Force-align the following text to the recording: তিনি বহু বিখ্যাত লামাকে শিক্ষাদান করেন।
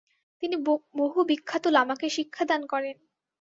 তিনি 0.43 0.55
বহু 0.95 1.19
বিখ্যাত 1.23 1.65
লামাকে 1.67 2.07
শিক্ষাদান 2.09 2.61
করেন। 2.65 2.97